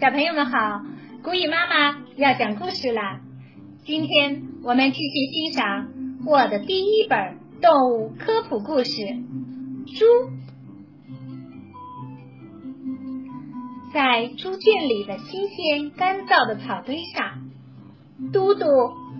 [0.00, 0.84] 小朋友们好，
[1.24, 3.18] 古语妈妈要讲故事啦。
[3.84, 5.88] 今天我们继续欣赏
[6.24, 8.92] 我的第一本动物科普故事
[9.98, 10.04] 《猪》。
[13.92, 17.50] 在猪圈里的新鲜干燥的草堆上，
[18.32, 18.66] 嘟嘟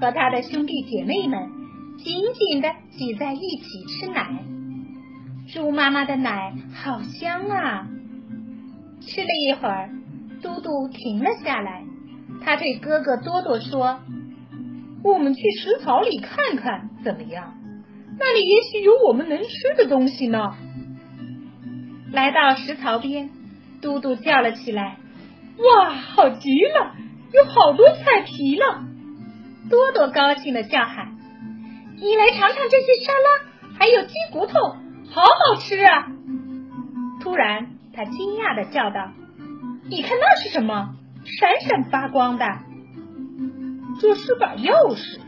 [0.00, 1.50] 和他的兄弟姐妹们
[1.98, 2.68] 紧紧的
[2.98, 4.42] 挤在一起吃奶。
[5.46, 7.86] 猪妈妈的奶好香啊！
[9.00, 9.90] 吃了一会儿。
[10.44, 11.84] 嘟嘟停了下来，
[12.44, 14.00] 他对哥哥多多说
[15.02, 17.54] ：“我们去食槽里看看怎么样？
[18.18, 20.54] 那里也许有我们能吃的东西呢。”
[22.12, 23.30] 来到食槽边，
[23.80, 24.98] 嘟嘟叫了起来
[25.56, 26.94] ：“哇，好极了，
[27.32, 28.84] 有好多菜皮了！”
[29.70, 31.16] 多多高兴的叫喊
[31.96, 34.52] ：“你来尝尝这些沙拉，还有鸡骨头，
[35.10, 36.06] 好好吃啊！”
[37.22, 39.10] 突然，他惊讶的叫道。
[39.86, 40.96] 你看那是什么？
[41.24, 42.46] 闪闪发光的，
[44.00, 45.20] 这是把钥匙。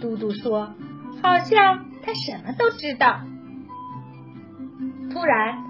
[0.00, 0.74] 嘟嘟说，
[1.22, 3.20] 好像他什么都知道。
[5.12, 5.64] 突然，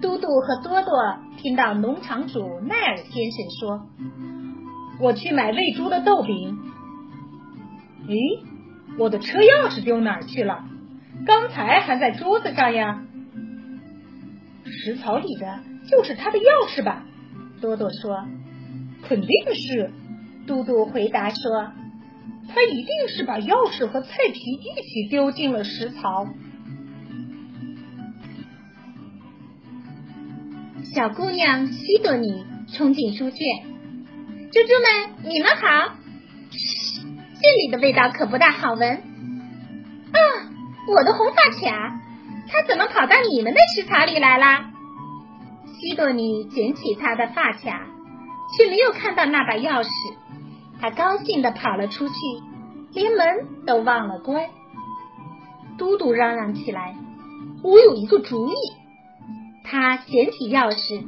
[0.00, 0.92] 嘟嘟和多多
[1.38, 3.86] 听到农场主奈尔先生说
[5.00, 6.58] ：“我去买喂猪的豆饼。”
[8.06, 8.40] 咦，
[8.98, 10.64] 我的车钥匙丢哪儿去了？
[11.26, 13.02] 刚才还在桌子上呀。
[14.64, 17.04] 食槽里的就是他的钥匙吧？
[17.60, 18.26] 多多说
[19.06, 19.92] ：“肯定是。”
[20.46, 21.72] 嘟嘟回答说
[22.48, 26.26] ：“他一定是把钥匙和菜皮一起丢进了食槽。”
[30.92, 33.38] 小姑娘西多尼冲进猪圈
[34.50, 35.94] ：“猪猪们，你们好！
[36.50, 38.96] 这里的味道可不大好闻。
[38.96, 40.18] 啊，
[40.88, 42.00] 我的红发卡，
[42.48, 44.72] 它怎么跑到你们的食槽里来了？”
[45.80, 47.86] 西多尼捡起他的发卡，
[48.56, 49.88] 却没有看到那把钥匙。
[50.78, 52.14] 他高兴的跑了出去，
[52.92, 54.50] 连门都忘了关。
[55.78, 56.94] 嘟嘟嚷嚷起来
[57.64, 58.52] ：“我有一个主意！”
[59.64, 61.02] 他捡起钥匙，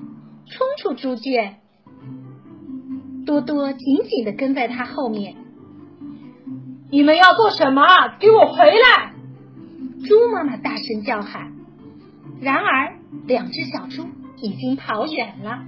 [0.46, 1.56] 冲出猪圈。
[3.26, 5.36] 多多紧紧的跟在他后面。
[6.90, 7.82] 你们要做什么？
[8.18, 9.12] 给我回来！
[10.08, 11.52] 猪妈妈大声叫喊。
[12.40, 12.94] 然而，
[13.26, 14.08] 两只小猪。
[14.42, 15.62] 已经跑远了。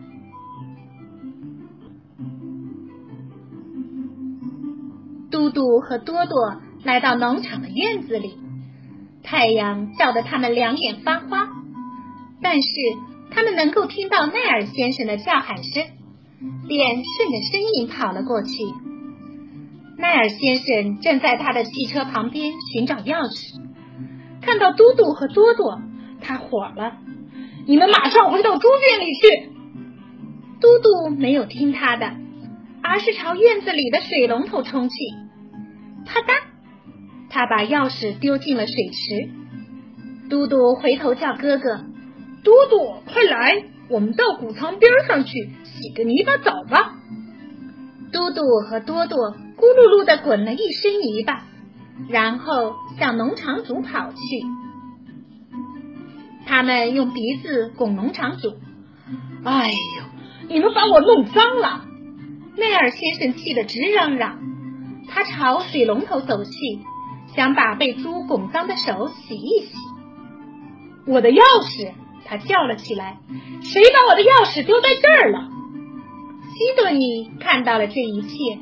[5.31, 8.37] 嘟嘟和多多来到农场的院子里，
[9.23, 11.49] 太阳照得他们两眼发花，
[12.43, 12.69] 但是
[13.31, 15.85] 他们能够听到奈尔先生的叫喊声，
[16.69, 18.51] 便顺着声音跑了过去。
[19.99, 23.61] 奈尔先生正在他的汽车旁边寻找钥匙，
[24.41, 25.81] 看到嘟嘟和多多，
[26.21, 26.99] 他火了。
[27.67, 29.51] 你们马上回到猪圈里去。
[30.61, 32.13] 嘟嘟没有听他的，
[32.83, 34.97] 而是朝院子里的水龙头冲去。
[36.07, 36.43] 啪嗒，
[37.31, 39.31] 他把钥匙丢进了水池。
[40.31, 41.85] 嘟嘟回头叫哥哥
[42.45, 46.95] ：“嘟嘟，快来，我们到谷仓边上去洗个泥巴澡吧。”
[48.13, 51.45] 嘟嘟和多多咕噜噜的滚了一身泥巴，
[52.09, 54.64] 然后向农场主跑去。
[56.47, 58.55] 他们用鼻子拱农场主，
[59.45, 61.85] 哎呦，你们把我弄脏了！
[62.57, 64.39] 奈尔先生气得直嚷嚷，
[65.09, 66.51] 他朝水龙头走去，
[67.35, 69.75] 想把被猪拱脏的手洗一洗。
[71.07, 71.93] 我的钥匙！
[72.27, 73.19] 他叫了起来，
[73.63, 75.51] 谁把我的钥匙丢在这儿了？
[76.55, 78.59] 西多尼看到了这一切，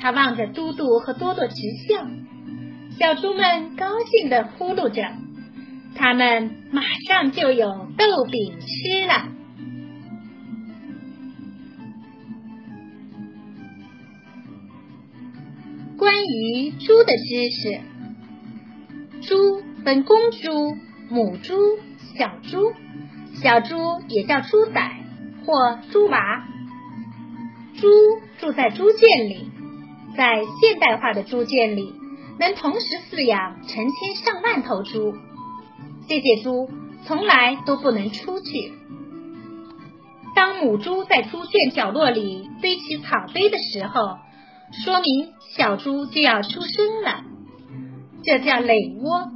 [0.00, 1.54] 他望着嘟嘟和多多直
[1.86, 2.06] 笑，
[2.98, 5.02] 小猪们高兴地呼噜着。
[5.98, 9.28] 他们马上就有豆饼吃了。
[15.98, 17.80] 关于猪的知识：
[19.22, 20.76] 猪分公猪、
[21.08, 21.54] 母猪、
[22.16, 22.72] 小猪，
[23.34, 23.76] 小猪
[24.08, 24.90] 也叫猪仔
[25.44, 26.46] 或猪娃。
[27.80, 27.88] 猪
[28.38, 29.50] 住在猪圈里，
[30.16, 31.94] 在现代化的猪圈里，
[32.38, 35.14] 能同时饲养成千上万头猪。
[36.08, 36.68] 这些猪
[37.04, 38.72] 从来都不能出去。
[40.34, 44.18] 当母猪在猪圈角落里堆起草堆的时候，
[44.84, 47.24] 说明小猪就要出生了，
[48.22, 49.30] 这叫垒窝。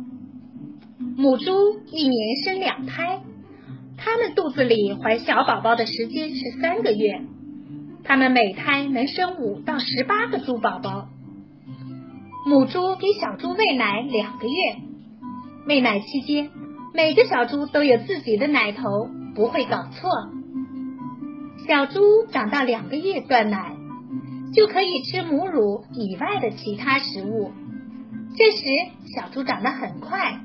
[1.17, 3.21] 母猪一年生两胎，
[3.97, 7.23] 它们肚子里怀小宝宝的时间是三个月，
[8.05, 11.09] 它们每胎能生五到十八个猪宝宝。
[12.47, 14.77] 母猪给小猪喂奶两个月，
[15.67, 16.51] 喂奶期间。
[16.93, 20.11] 每个小猪都有自己的奶头，不会搞错。
[21.69, 23.77] 小猪长到两个月断奶，
[24.55, 27.53] 就可以吃母乳以外的其他食物。
[28.37, 28.65] 这时，
[29.15, 30.41] 小猪长得很快，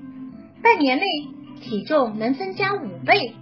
[0.62, 1.06] 半年内
[1.62, 3.34] 体重能增加五倍。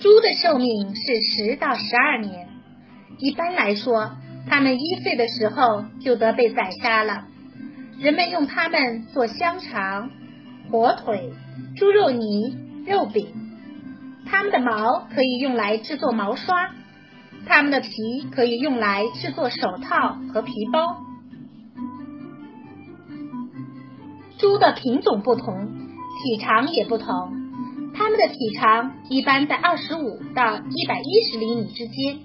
[0.00, 2.48] 猪的寿命是十到十二年，
[3.18, 4.12] 一般来说，
[4.48, 7.24] 它们一岁的时候就得被宰杀了。
[7.98, 10.10] 人们用它们做香肠、
[10.70, 11.32] 火腿、
[11.76, 12.56] 猪肉泥、
[12.86, 13.28] 肉饼。
[14.26, 16.70] 它们的毛可以用来制作毛刷，
[17.46, 17.88] 它们的皮
[18.30, 20.96] 可以用来制作手套和皮包。
[24.36, 25.68] 猪的品种不同，
[26.22, 27.08] 体长也不同。
[27.94, 32.18] 它们的体长一般在二十五到一百一十厘米之间，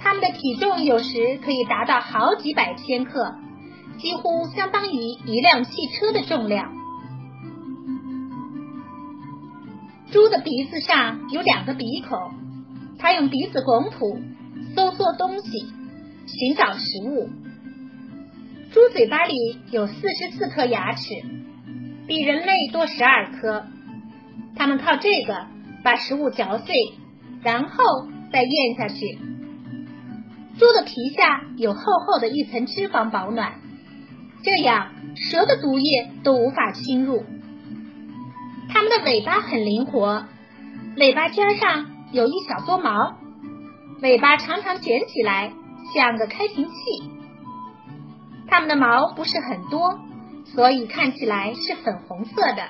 [0.00, 3.34] 它们的体重有时可以达到好几百千克。
[3.96, 6.83] 几乎相当于一辆汽车的重量。
[10.14, 12.16] 猪的鼻子上有两个鼻孔，
[13.00, 14.20] 它用鼻子拱土，
[14.76, 15.66] 搜索东西，
[16.28, 17.28] 寻找食物。
[18.70, 19.34] 猪嘴巴里
[19.72, 21.16] 有四十四颗牙齿，
[22.06, 23.66] 比人类多十二颗。
[24.54, 25.48] 它们靠这个
[25.82, 26.76] 把食物嚼碎，
[27.42, 29.18] 然后再咽下去。
[30.60, 33.54] 猪的皮下有厚厚的一层脂肪保暖。
[34.44, 37.24] 这样，蛇的毒液都无法侵入。
[38.68, 40.24] 它们的尾巴很灵活，
[40.96, 43.16] 尾巴尖上有一小撮毛，
[44.00, 45.52] 尾巴常常卷起来，
[45.94, 46.74] 像个开瓶器。
[48.46, 49.98] 它们的毛不是很多，
[50.44, 52.68] 所以看起来是粉红色的。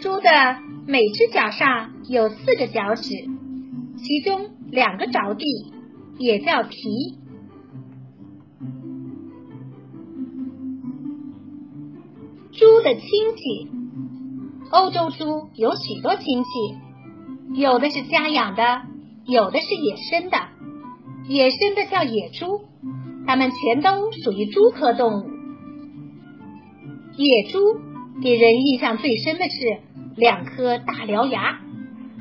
[0.00, 0.30] 猪的
[0.86, 3.10] 每只脚上有四个脚趾，
[3.96, 5.44] 其中两个着地，
[6.18, 7.18] 也叫蹄。
[12.52, 13.02] 猪的亲
[13.36, 13.70] 戚，
[14.74, 18.82] 欧洲猪有许多亲戚，有的是家养的，
[19.24, 20.36] 有的是野生的。
[21.28, 22.60] 野生的叫野猪，
[23.24, 25.26] 它们全都属于猪科动物。
[27.16, 27.60] 野猪
[28.20, 29.78] 给人印象最深的是
[30.16, 31.60] 两颗大獠牙，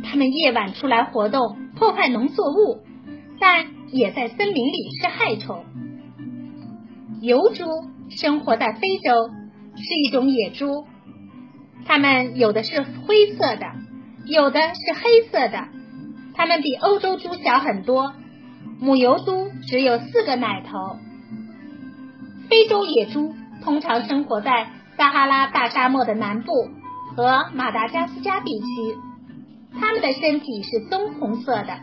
[0.03, 2.81] 它们夜晚出来活动，破坏农作物，
[3.39, 5.65] 但也在森林里吃害虫。
[7.19, 7.65] 疣猪
[8.11, 9.11] 生活在非洲。
[9.75, 10.85] 是一种野猪，
[11.85, 13.67] 它们有的是灰色的，
[14.25, 15.67] 有的是黑色的。
[16.33, 18.13] 它们比欧洲猪小很多，
[18.79, 20.97] 母疣猪只有四个奶头。
[22.49, 26.69] 非洲野猪通常生活在撒哈拉大沙漠的南部
[27.15, 28.65] 和马达加斯加地区，
[29.79, 31.79] 它们的身体是棕红色的，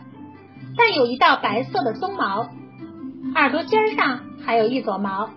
[0.77, 2.49] 但有一道白色的鬃毛，
[3.35, 5.29] 耳朵尖上还有一撮毛。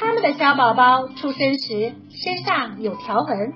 [0.00, 3.52] 它们的小宝宝出生时身上有条纹。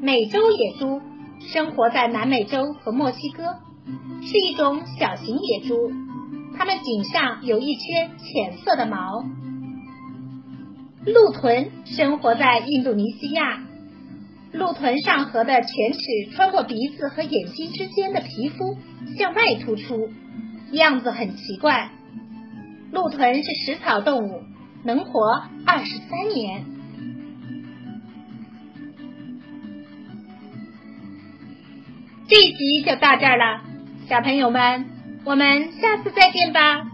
[0.00, 1.00] 美洲野猪
[1.38, 3.44] 生活在南美洲和墨西哥，
[4.22, 5.92] 是一种小型野猪。
[6.58, 9.24] 它们颈上有一圈浅色的毛。
[11.06, 13.62] 鹿豚生活在印度尼西亚，
[14.50, 16.00] 鹿豚上颌的犬齿
[16.32, 18.76] 穿过鼻子和眼睛之间的皮肤
[19.16, 20.10] 向外突出，
[20.72, 21.92] 样子很奇怪。
[22.92, 24.42] 鹿豚是食草动物，
[24.84, 26.64] 能活二十三年。
[32.26, 33.62] 这一集就到这儿了，
[34.08, 34.86] 小朋友们，
[35.24, 36.89] 我们下次再见吧。